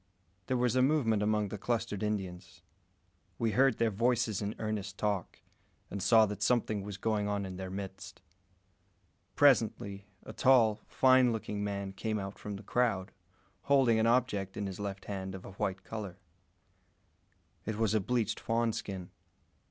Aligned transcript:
There 0.47 0.57
was 0.57 0.75
a 0.75 0.81
movement 0.81 1.21
among 1.21 1.49
the 1.49 1.59
clustered 1.59 2.01
Indians. 2.01 2.63
We 3.37 3.51
heard 3.51 3.77
their 3.77 3.91
voices 3.91 4.41
in 4.41 4.55
earnest 4.57 4.97
talk, 4.97 5.41
and 5.91 6.01
saw 6.01 6.25
that 6.25 6.41
something 6.41 6.81
was 6.81 6.97
going 6.97 7.27
on 7.27 7.45
in 7.45 7.57
their 7.57 7.69
midst. 7.69 8.19
Presently, 9.35 10.07
a 10.23 10.33
tall, 10.33 10.81
fine 10.87 11.31
looking 11.31 11.63
man 11.63 11.93
came 11.93 12.17
out 12.17 12.39
from 12.39 12.55
the 12.55 12.63
crowd, 12.63 13.11
holding 13.65 13.99
an 13.99 14.07
object 14.07 14.57
in 14.57 14.65
his 14.65 14.79
left 14.79 15.05
hand 15.05 15.35
of 15.35 15.45
a 15.45 15.51
white 15.51 15.83
colour. 15.83 16.17
It 17.67 17.75
was 17.77 17.93
a 17.93 17.99
bleached 17.99 18.39
fawn 18.39 18.73
skin. 18.73 19.11